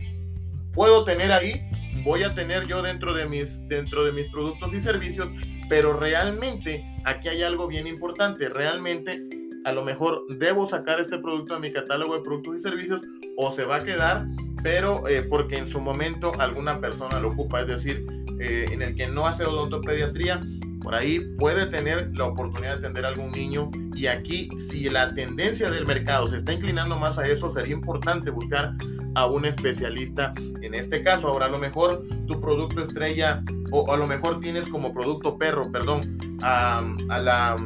puedo 0.73 1.05
tener 1.05 1.31
ahí, 1.31 1.63
voy 2.03 2.25
a 2.25 2.35
tener 2.35 2.67
yo 2.67 2.83
dentro 2.83 3.13
de 3.13 3.27
mis, 3.27 3.61
dentro 3.69 4.05
de 4.05 4.13
mis 4.13 4.29
productos 4.29 4.73
y 4.73 4.81
servicios, 4.81 5.29
pero 5.69 5.93
realmente 5.93 6.85
aquí 7.05 7.29
hay 7.29 7.43
algo 7.43 7.69
bien 7.69 7.87
importante, 7.87 8.49
realmente 8.49 9.29
a 9.65 9.73
lo 9.73 9.85
mejor 9.85 10.25
debo 10.39 10.67
sacar 10.67 11.01
este 11.01 11.19
producto 11.19 11.55
a 11.55 11.59
mi 11.59 11.71
catálogo 11.71 12.17
de 12.17 12.23
productos 12.23 12.57
y 12.57 12.63
servicios 12.63 13.03
o 13.37 13.53
se 13.53 13.65
va 13.65 13.77
a 13.77 13.85
quedar, 13.85 14.27
pero 14.62 15.07
eh, 15.09 15.23
porque 15.23 15.57
en 15.57 15.69
su 15.69 15.81
momento 15.81 16.33
alguna 16.38 16.81
persona 16.81 17.21
lo 17.21 17.29
ocupa, 17.29 17.61
es 17.61 17.69
decir, 17.69 18.07
eh, 18.41 18.67
en 18.71 18.83
el 18.83 18.95
que 18.95 19.07
no 19.09 19.27
hace 19.27 19.45
odontopediatría, 19.45 20.41
por 20.83 20.95
ahí 20.95 21.21
puede 21.38 21.67
tener 21.67 22.11
la 22.17 22.25
oportunidad 22.25 22.75
de 22.75 22.79
atender 22.79 23.05
a 23.05 23.09
algún 23.09 23.33
niño 23.33 23.71
y 23.95 24.07
aquí 24.07 24.49
si 24.59 24.88
la 24.88 25.12
tendencia 25.12 25.71
del 25.71 25.87
mercado 25.87 26.29
se 26.29 26.37
está 26.37 26.53
inclinando 26.53 26.97
más 26.97 27.19
a 27.19 27.27
eso, 27.27 27.50
sería 27.50 27.75
importante 27.75 28.31
buscar 28.31 28.75
a 29.15 29.27
un 29.27 29.45
especialista 29.45 30.33
en 30.62 30.75
este 30.75 31.03
caso. 31.03 31.29
Ahora 31.29 31.47
a 31.47 31.49
lo 31.49 31.59
mejor 31.59 32.07
tu 32.27 32.41
producto 32.41 32.83
estrella 32.83 33.43
o, 33.73 33.93
a 33.93 33.97
lo 33.97 34.07
mejor 34.07 34.41
tienes 34.41 34.69
como 34.69 34.95
producto 34.95 35.37
perro, 35.37 35.71
perdón, 35.73 36.19
a, 36.43 36.83
la, 37.09 37.57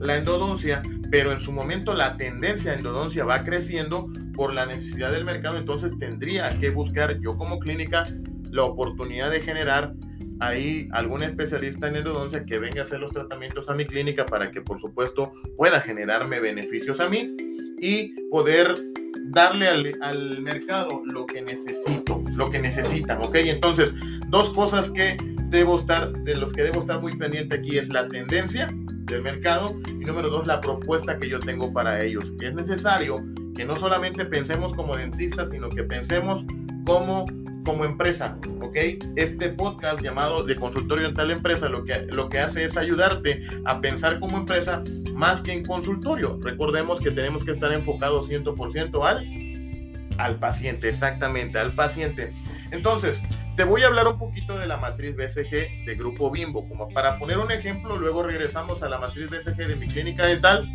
la 0.00 0.16
endodoncia, 0.16 0.82
pero 1.10 1.30
en 1.30 1.38
su 1.38 1.52
momento 1.52 1.94
la 1.94 2.16
tendencia 2.16 2.72
a 2.72 2.74
endodoncia 2.74 3.24
va 3.24 3.44
creciendo 3.44 4.08
por 4.34 4.54
la 4.54 4.66
necesidad 4.66 5.12
del 5.12 5.24
mercado, 5.24 5.58
entonces 5.58 5.96
tendría 5.98 6.50
que 6.58 6.70
buscar 6.70 7.18
yo 7.20 7.36
como 7.36 7.58
clínica 7.58 8.06
la 8.50 8.64
oportunidad 8.64 9.30
de 9.30 9.40
generar 9.40 9.94
ahí 10.40 10.88
algún 10.92 11.22
especialista 11.22 11.88
en 11.88 11.96
endodoncia 11.96 12.44
que 12.44 12.58
venga 12.58 12.80
a 12.80 12.84
hacer 12.84 12.98
los 12.98 13.12
tratamientos 13.12 13.68
a 13.68 13.74
mi 13.74 13.84
clínica 13.84 14.24
para 14.24 14.50
que 14.50 14.62
por 14.62 14.78
supuesto 14.78 15.32
pueda 15.56 15.80
generarme 15.80 16.40
beneficios 16.40 16.98
a 17.00 17.08
mí 17.08 17.36
y 17.80 18.14
poder 18.30 18.74
darle 19.32 19.68
al, 20.00 20.40
mercado 20.40 21.02
lo 21.04 21.26
que 21.26 21.42
necesito, 21.42 22.22
lo 22.34 22.50
que 22.50 22.58
necesitan, 22.58 23.22
¿ok? 23.22 23.36
Entonces, 23.36 23.94
dos 24.28 24.50
cosas 24.50 24.90
que 24.90 25.16
debo 25.48 25.78
estar, 25.78 26.12
de 26.12 26.36
los 26.36 26.52
que 26.52 26.62
debo 26.62 26.80
estar 26.80 27.00
muy 27.00 27.16
pendiente 27.16 27.56
aquí 27.56 27.78
es 27.78 27.88
la 27.88 28.08
tendencia 28.08 28.68
del 29.04 29.22
mercado 29.22 29.78
y 29.88 30.04
número 30.04 30.30
dos, 30.30 30.46
la 30.46 30.60
propuesta 30.60 31.18
que 31.18 31.28
yo 31.28 31.40
tengo 31.40 31.72
para 31.72 32.02
ellos. 32.02 32.32
Es 32.40 32.54
necesario 32.54 33.24
no 33.64 33.76
solamente 33.76 34.24
pensemos 34.24 34.72
como 34.74 34.96
dentistas, 34.96 35.50
sino 35.50 35.68
que 35.68 35.82
pensemos 35.82 36.44
como 36.84 37.24
como 37.64 37.84
empresa, 37.84 38.38
¿ok? 38.62 38.76
Este 39.16 39.50
podcast 39.50 40.00
llamado 40.02 40.42
de 40.42 40.56
consultorio 40.56 41.06
dental 41.06 41.30
empresa 41.30 41.68
lo 41.68 41.84
que, 41.84 42.06
lo 42.06 42.28
que 42.28 42.38
hace 42.38 42.64
es 42.64 42.76
ayudarte 42.76 43.42
a 43.64 43.80
pensar 43.80 44.18
como 44.18 44.38
empresa 44.38 44.82
más 45.14 45.40
que 45.40 45.52
en 45.52 45.64
consultorio. 45.64 46.38
Recordemos 46.42 47.00
que 47.00 47.10
tenemos 47.10 47.44
que 47.44 47.50
estar 47.50 47.72
enfocados 47.72 48.30
100% 48.30 49.06
al, 49.06 50.18
al 50.18 50.38
paciente, 50.38 50.88
exactamente, 50.88 51.58
al 51.58 51.72
paciente. 51.72 52.32
Entonces, 52.70 53.22
te 53.56 53.64
voy 53.64 53.82
a 53.82 53.88
hablar 53.88 54.06
un 54.08 54.18
poquito 54.18 54.58
de 54.58 54.66
la 54.66 54.76
matriz 54.76 55.14
BCG 55.14 55.84
de 55.84 55.94
Grupo 55.96 56.30
Bimbo, 56.30 56.66
como 56.68 56.88
para 56.88 57.18
poner 57.18 57.38
un 57.38 57.50
ejemplo, 57.50 57.98
luego 57.98 58.22
regresamos 58.22 58.82
a 58.82 58.88
la 58.88 58.98
matriz 58.98 59.28
BCG 59.28 59.66
de 59.66 59.76
mi 59.76 59.86
clínica 59.86 60.26
dental 60.26 60.66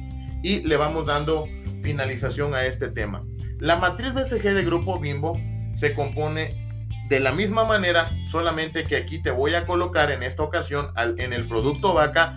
y 0.44 0.62
le 0.62 0.78
vamos 0.78 1.06
dando 1.08 1.48
finalización 1.86 2.56
a 2.56 2.66
este 2.66 2.88
tema. 2.88 3.24
La 3.60 3.76
matriz 3.76 4.12
BCG 4.12 4.56
de 4.56 4.66
Grupo 4.66 5.00
Bimbo 5.00 5.40
se 5.76 5.94
compone 5.94 6.66
de 7.10 7.20
la 7.20 7.32
misma 7.32 7.64
manera, 7.64 8.10
solamente 8.26 8.84
que 8.86 8.96
aquí 8.96 9.22
te 9.22 9.30
voy 9.30 9.54
a 9.54 9.68
colocar 9.68 10.10
en 10.10 10.24
esta 10.24 10.42
ocasión 10.42 10.88
en 10.98 11.32
el 11.32 11.48
producto 11.48 11.94
vaca 11.94 12.34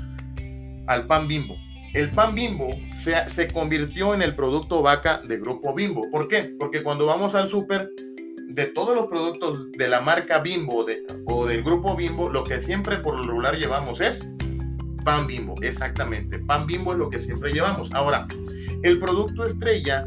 al 0.87 1.07
pan 1.07 1.27
bimbo. 1.29 1.57
El 1.95 2.11
pan 2.11 2.35
bimbo 2.35 2.69
se, 3.03 3.15
se 3.31 3.49
convirtió 3.49 4.13
en 4.13 4.21
el 4.21 4.37
producto 4.37 4.83
vaca 4.83 5.23
de 5.27 5.39
grupo 5.39 5.75
bimbo. 5.75 6.03
¿Por 6.11 6.29
qué? 6.29 6.55
Porque 6.59 6.83
cuando 6.83 7.07
vamos 7.07 7.35
al 7.35 7.49
súper, 7.49 7.89
de 8.49 8.67
todos 8.67 8.95
los 8.95 9.07
productos 9.07 9.73
de 9.73 9.89
la 9.89 10.03
marca 10.03 10.41
bimbo 10.41 10.85
o 11.25 11.47
del 11.47 11.63
grupo 11.63 11.97
bimbo, 11.97 12.29
lo 12.29 12.45
que 12.45 12.61
siempre 12.61 12.99
por 12.99 13.17
lo 13.17 13.23
regular 13.23 13.57
llevamos 13.57 14.03
es 14.03 14.21
pan 15.09 15.27
bimbo. 15.27 15.55
Exactamente. 15.63 16.39
Pan 16.39 16.67
bimbo 16.67 16.93
es 16.93 16.99
lo 16.99 17.09
que 17.09 17.19
siempre 17.19 17.51
llevamos. 17.51 17.91
Ahora, 17.95 18.29
el 18.83 18.99
producto 18.99 19.47
estrella, 19.47 20.05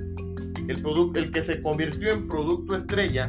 el, 0.67 0.79
producto, 0.79 1.17
el 1.17 1.31
que 1.31 1.41
se 1.41 1.59
convirtió 1.59 2.11
en 2.11 2.27
producto 2.27 2.75
estrella, 2.75 3.27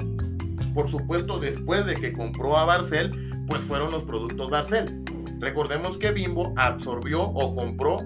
por 0.74 0.88
supuesto, 0.88 1.38
después 1.38 1.86
de 1.86 1.94
que 1.94 2.12
compró 2.12 2.58
a 2.58 2.66
Barcel, 2.66 3.10
pues 3.46 3.64
fueron 3.64 3.90
los 3.90 4.04
productos 4.04 4.50
Barcel. 4.50 5.02
Recordemos 5.40 5.96
que 5.96 6.12
Bimbo 6.12 6.52
absorbió 6.56 7.22
o 7.22 7.56
compró 7.56 8.00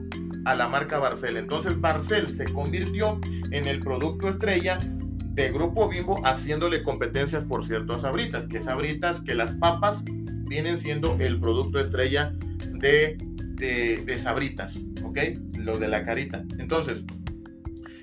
a 0.44 0.54
la 0.54 0.68
marca 0.68 1.00
Barcel. 1.00 1.36
Entonces 1.36 1.80
Barcel 1.80 2.32
se 2.32 2.44
convirtió 2.44 3.20
en 3.50 3.66
el 3.66 3.80
producto 3.80 4.28
estrella 4.28 4.78
de 4.78 5.50
Grupo 5.50 5.88
Bimbo 5.88 6.20
haciéndole 6.24 6.84
competencias 6.84 7.42
por 7.42 7.64
cierto 7.64 7.94
a 7.94 7.98
Sabritas, 7.98 8.46
que 8.46 8.60
Sabritas, 8.60 9.20
que 9.22 9.34
las 9.34 9.54
papas 9.54 10.04
vienen 10.48 10.78
siendo 10.78 11.16
el 11.18 11.40
producto 11.40 11.80
estrella 11.80 12.32
de, 12.74 13.18
de, 13.56 14.18
Sabritas, 14.18 14.76
¿ok? 15.02 15.18
Lo 15.58 15.78
de 15.78 15.88
la 15.88 16.04
carita. 16.04 16.44
Entonces, 16.58 17.04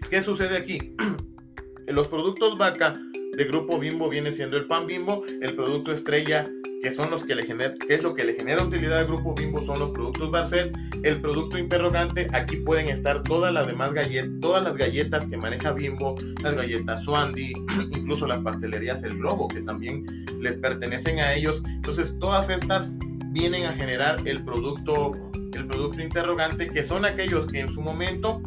¿qué 0.09 0.21
sucede 0.21 0.57
aquí? 0.57 0.95
Los 1.87 2.07
productos 2.07 2.57
vaca 2.57 2.99
de 3.35 3.43
Grupo 3.45 3.79
Bimbo 3.79 4.09
viene 4.09 4.31
siendo 4.31 4.57
el 4.57 4.67
pan 4.67 4.87
Bimbo, 4.87 5.23
el 5.41 5.55
producto 5.55 5.91
estrella 5.91 6.45
que 6.83 6.91
son 6.91 7.09
los 7.09 7.23
que 7.23 7.33
le 7.33 7.43
genera, 7.43 7.73
que 7.75 7.95
es 7.95 8.03
lo 8.03 8.13
que 8.13 8.25
le 8.25 8.33
genera 8.33 8.61
utilidad 8.61 8.99
al 8.99 9.07
grupo 9.07 9.33
Bimbo 9.33 9.61
son 9.61 9.79
los 9.79 9.91
productos 9.91 10.29
Barcel, 10.29 10.73
el 11.03 11.21
producto 11.21 11.57
interrogante, 11.57 12.27
aquí 12.33 12.57
pueden 12.57 12.89
estar 12.89 13.23
todas 13.23 13.53
las 13.53 13.67
demás 13.67 13.93
galletas, 13.93 14.29
todas 14.41 14.63
las 14.63 14.75
galletas 14.75 15.25
que 15.25 15.37
maneja 15.37 15.71
Bimbo, 15.71 16.15
las 16.43 16.55
galletas 16.55 17.05
Swandy, 17.05 17.53
incluso 17.95 18.27
las 18.27 18.41
pastelerías 18.41 19.01
El 19.03 19.17
Globo, 19.17 19.47
que 19.47 19.61
también 19.61 20.25
les 20.41 20.57
pertenecen 20.57 21.19
a 21.19 21.33
ellos. 21.33 21.63
Entonces, 21.65 22.17
todas 22.19 22.49
estas 22.49 22.91
vienen 23.29 23.63
a 23.63 23.71
generar 23.71 24.17
el 24.25 24.43
producto, 24.43 25.13
el 25.55 25.67
producto 25.67 26.01
interrogante, 26.01 26.69
que 26.69 26.83
son 26.83 27.05
aquellos 27.05 27.45
que 27.47 27.59
en 27.59 27.69
su 27.69 27.81
momento 27.81 28.41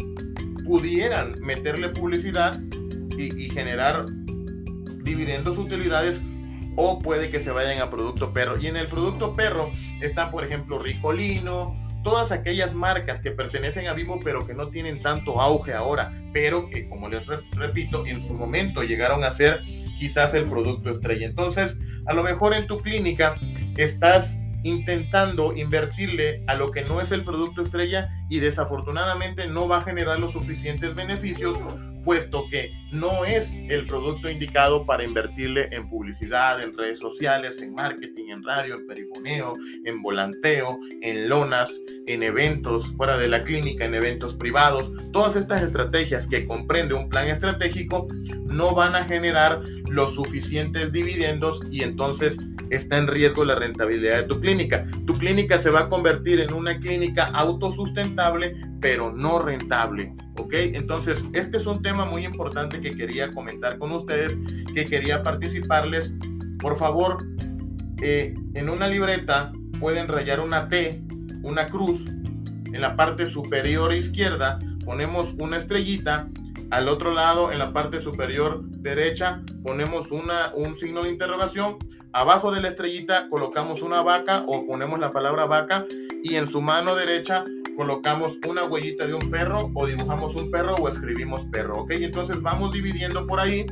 pudieran 0.65 1.37
meterle 1.41 1.91
publicidad 1.91 2.61
y, 3.19 3.49
generar 3.51 4.07
dividendos, 5.03 5.57
utilidades 5.57 6.21
o 6.77 6.99
puede 6.99 7.31
que 7.31 7.41
se 7.41 7.51
vayan 7.51 7.81
a 7.81 7.89
producto 7.89 8.33
perro. 8.33 8.59
Y 8.59 8.67
en 8.67 8.77
el 8.77 8.89
producto 8.89 9.35
perro 9.35 9.71
están, 10.01 10.31
por 10.31 10.45
ejemplo, 10.45 10.79
Ricolino, 10.79 11.75
todas 12.03 12.33
aquellas 12.33 12.75
marcas 12.75 13.21
que 13.21 13.31
pertenecen 13.31 13.89
a 13.89 13.93
Vivo 13.93 14.21
pero 14.23 14.47
que 14.47 14.55
no 14.55 14.69
tienen 14.69 15.03
tanto 15.03 15.41
auge 15.41 15.73
ahora, 15.73 16.13
pero 16.33 16.69
que, 16.69 16.89
como 16.89 17.09
les 17.09 17.27
repito, 17.53 18.05
en 18.07 18.21
su 18.21 18.35
momento 18.35 18.83
llegaron 18.83 19.25
a 19.25 19.31
ser 19.31 19.63
quizás 19.99 20.35
el 20.35 20.45
producto 20.45 20.91
estrella. 20.91 21.27
Entonces, 21.27 21.77
a 22.07 22.13
lo 22.13 22.23
mejor 22.23 22.55
en 22.55 22.67
tu 22.67 22.81
clínica 22.81 23.37
estás 23.77 24.39
intentando 24.67 25.55
invertirle 25.55 26.43
a 26.47 26.55
lo 26.55 26.71
que 26.71 26.83
no 26.83 27.01
es 27.01 27.13
el 27.13 27.25
producto 27.25 27.63
estrella 27.63 28.09
y 28.29 28.41
desafortunadamente 28.41 29.47
no 29.47 29.69
va 29.69 29.79
a 29.79 29.83
generar 29.83 30.19
los 30.19 30.33
suficientes 30.33 30.95
beneficios 30.95 31.59
puesto 32.07 32.47
que 32.49 32.71
no 32.93 33.25
es 33.25 33.57
el 33.69 33.85
producto 33.85 34.31
indicado 34.31 34.87
para 34.87 35.03
invertirle 35.03 35.69
en 35.73 35.89
publicidad, 35.89 36.63
en 36.63 36.79
redes 36.79 37.01
sociales, 37.01 37.61
en 37.61 37.75
marketing, 37.75 38.31
en 38.31 38.45
radio, 38.45 38.77
en 38.77 38.87
perifoneo, 38.87 39.55
en 39.85 40.01
volanteo, 40.03 40.79
en 41.03 41.29
lonas, 41.29 41.81
en 42.07 42.23
eventos 42.23 42.95
fuera 42.97 43.19
de 43.19 43.27
la 43.27 43.43
clínica, 43.43 43.85
en 43.85 43.95
eventos 43.95 44.37
privados. 44.37 44.93
Todas 45.13 45.35
estas 45.35 45.65
estrategias 45.65 46.29
que 46.29 46.47
comprende 46.47 46.95
un 46.95 47.09
plan 47.09 47.27
estratégico 47.27 48.07
no 48.45 48.73
van 48.73 48.95
a 48.95 49.05
generar 49.05 49.61
los 49.89 50.15
suficientes 50.15 50.93
dividendos 50.93 51.61
y 51.71 51.83
entonces 51.83 52.39
está 52.71 52.99
en 52.99 53.07
riesgo 53.07 53.45
la 53.45 53.55
rentabilidad 53.55 54.19
de 54.19 54.23
tu 54.25 54.41
clínica. 54.41 54.87
Tu 55.07 55.19
clínica 55.19 55.59
se 55.59 55.71
va 55.71 55.81
a 55.81 55.89
convertir 55.89 56.41
en 56.41 56.53
una 56.53 56.79
clínica 56.79 57.27
autosustentable, 57.27 58.57
pero 58.81 59.13
no 59.13 59.39
rentable. 59.39 60.15
¿Ok? 60.39 60.53
Entonces, 60.55 61.25
este 61.33 61.57
es 61.57 61.67
un 61.67 61.83
tema 61.83 62.05
muy 62.05 62.25
importante 62.25 62.81
que 62.81 62.95
quería 62.95 63.31
comentar 63.31 63.79
con 63.79 63.93
ustedes, 63.93 64.37
que 64.75 64.85
quería 64.85 65.23
participarles. 65.23 66.13
Por 66.59 66.77
favor, 66.77 67.25
eh, 68.03 68.35
en 68.55 68.69
una 68.69 68.89
libreta 68.89 69.51
pueden 69.81 70.09
rayar 70.09 70.41
una 70.41 70.69
T, 70.69 71.03
una 71.43 71.69
cruz. 71.69 72.05
En 72.07 72.81
la 72.81 72.97
parte 72.97 73.27
superior 73.27 73.95
izquierda 73.95 74.59
ponemos 74.85 75.35
una 75.39 75.57
estrellita. 75.57 76.29
Al 76.71 76.89
otro 76.89 77.13
lado, 77.13 77.53
en 77.53 77.59
la 77.59 77.73
parte 77.73 78.01
superior 78.01 78.63
derecha, 78.65 79.43
ponemos 79.63 80.11
una, 80.11 80.53
un 80.55 80.75
signo 80.75 81.03
de 81.03 81.11
interrogación 81.11 81.79
Abajo 82.17 82.51
de 82.51 82.63
la 82.63 82.69
estrellita 82.69 83.29
colocamos 83.29 83.83
una 83.83 84.01
vaca 84.01 84.43
o 84.47 84.67
ponemos 84.67 84.99
la 84.99 85.11
palabra 85.11 85.45
vaca 85.45 85.85
y 86.23 86.37
en 86.37 86.47
su 86.47 86.63
mano 86.63 86.97
derecha 86.97 87.45
colocamos 87.77 88.39
una 88.49 88.65
huellita 88.65 89.07
de 89.07 89.13
un 89.13 89.31
perro 89.31 89.71
o 89.75 89.87
dibujamos 89.87 90.35
un 90.35 90.51
perro 90.51 90.77
o 90.77 90.89
escribimos 90.89 91.45
perro, 91.53 91.83
¿ok? 91.83 91.91
Entonces 91.91 92.41
vamos 92.41 92.73
dividiendo 92.73 93.27
por 93.27 93.39
ahí, 93.39 93.67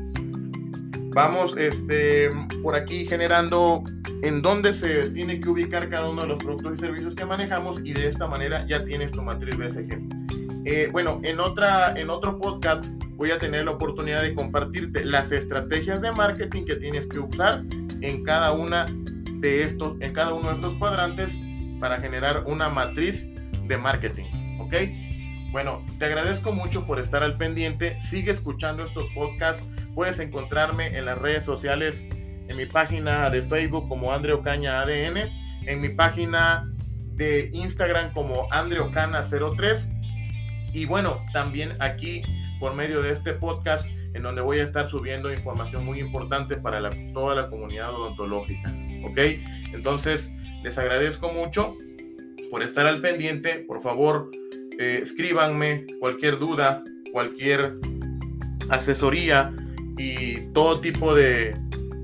vamos 1.15 1.57
este, 1.57 2.31
por 2.63 2.75
aquí 2.75 3.07
generando 3.07 3.83
en 4.21 4.43
dónde 4.43 4.75
se 4.75 5.09
tiene 5.13 5.41
que 5.41 5.49
ubicar 5.49 5.89
cada 5.89 6.11
uno 6.11 6.21
de 6.21 6.29
los 6.29 6.39
productos 6.41 6.75
y 6.75 6.81
servicios 6.81 7.15
que 7.15 7.25
manejamos 7.25 7.81
y 7.83 7.95
de 7.95 8.09
esta 8.09 8.27
manera 8.27 8.67
ya 8.69 8.85
tienes 8.85 9.11
tu 9.11 9.23
matriz 9.23 9.57
BSG. 9.57 10.24
Eh, 10.67 10.89
bueno, 10.91 11.21
en, 11.23 11.41
otra, 11.41 11.93
en 11.95 12.09
otro 12.09 12.39
podcast 12.39 12.87
voy 13.17 13.31
a 13.31 13.39
tener 13.39 13.67
la 13.67 13.73
oportunidad 13.73 14.23
de 14.23 14.35
compartirte 14.35 15.05
las 15.05 15.31
estrategias 15.31 16.01
de 16.01 16.11
marketing 16.13 16.65
que 16.65 16.77
tienes 16.77 17.07
que 17.07 17.19
usar 17.19 17.63
en 18.01 18.25
cada 18.25 18.53
una 18.53 18.87
de 19.41 19.63
estos, 19.63 19.95
en 20.01 20.15
cada 20.15 20.33
uno 20.33 20.49
de 20.49 20.55
estos 20.55 20.75
cuadrantes 20.77 21.39
para 21.81 22.01
generar 22.01 22.45
una 22.47 22.71
matriz 22.71 23.27
de 23.67 23.77
marketing. 23.77 24.25
¿Ok? 24.59 24.75
Bueno, 25.53 25.85
te 25.99 26.07
agradezco 26.07 26.53
mucho 26.53 26.87
por 26.87 26.99
estar 26.99 27.23
al 27.23 27.37
pendiente. 27.37 28.01
Sigue 28.01 28.31
escuchando 28.33 28.85
estos 28.85 29.05
podcasts. 29.15 29.63
Puedes 29.95 30.19
encontrarme 30.19 30.97
en 30.97 31.05
las 31.05 31.19
redes 31.19 31.45
sociales, 31.45 32.03
en 32.49 32.57
mi 32.57 32.65
página 32.65 33.29
de 33.29 33.43
Facebook 33.43 33.87
como 33.87 34.13
Andreo 34.15 34.43
Caña 34.43 34.81
ADN, 34.81 35.31
en 35.67 35.81
mi 35.81 35.91
página 35.91 36.73
de 37.17 37.51
Instagram 37.53 38.13
como 38.13 38.49
andreocana03 38.49 39.94
y 40.75 40.87
bueno, 40.87 41.25
también 41.33 41.77
aquí 41.79 42.23
por 42.59 42.75
medio 42.75 43.01
de 43.01 43.13
este 43.13 43.33
podcast 43.33 43.87
en 44.13 44.23
donde 44.23 44.43
voy 44.43 44.59
a 44.59 44.65
estar 44.65 44.89
subiendo 44.89 45.33
información 45.33 45.85
muy 45.85 46.01
importante 46.01 46.57
para 46.57 46.91
toda 47.13 47.35
la 47.37 47.49
comunidad 47.49 47.95
odontológica. 47.95 48.75
¿Ok? 49.05 49.19
Entonces, 49.73 50.31
les 50.65 50.77
agradezco 50.77 51.33
mucho 51.33 51.77
por 52.51 52.63
estar 52.63 52.87
al 52.87 53.01
pendiente. 53.01 53.65
Por 53.69 53.81
favor, 53.81 54.31
eh, 54.79 54.99
escríbanme 55.01 55.87
cualquier 56.01 56.39
duda, 56.41 56.83
cualquier 57.13 57.77
asesoría 58.69 59.55
y 59.97 60.53
todo 60.53 60.81
tipo 60.81 61.15
de, 61.15 61.57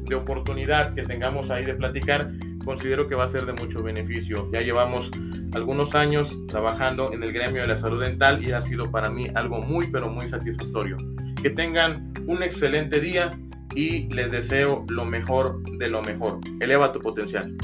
de 0.04 0.14
oportunidad 0.14 0.94
que 0.94 1.02
tengamos 1.02 1.50
ahí 1.50 1.64
de 1.64 1.74
platicar 1.74 2.30
considero 2.64 3.08
que 3.08 3.14
va 3.14 3.24
a 3.24 3.28
ser 3.28 3.46
de 3.46 3.52
mucho 3.52 3.82
beneficio. 3.82 4.48
Ya 4.52 4.60
llevamos 4.60 5.10
algunos 5.52 5.94
años 5.94 6.36
trabajando 6.46 7.12
en 7.12 7.22
el 7.22 7.32
gremio 7.32 7.62
de 7.62 7.68
la 7.68 7.76
salud 7.76 8.00
dental 8.00 8.44
y 8.44 8.52
ha 8.52 8.62
sido 8.62 8.90
para 8.90 9.10
mí 9.10 9.28
algo 9.34 9.60
muy, 9.60 9.88
pero 9.88 10.08
muy 10.08 10.28
satisfactorio. 10.28 10.96
Que 11.42 11.50
tengan 11.50 12.12
un 12.26 12.42
excelente 12.42 13.00
día 13.00 13.38
y 13.74 14.08
les 14.12 14.30
deseo 14.30 14.84
lo 14.88 15.04
mejor 15.04 15.62
de 15.78 15.88
lo 15.88 16.02
mejor. 16.02 16.40
Eleva 16.60 16.92
tu 16.92 17.00
potencial. 17.00 17.56